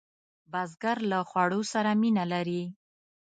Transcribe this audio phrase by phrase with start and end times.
[0.51, 2.63] بزګر له خوړو سره مینه لري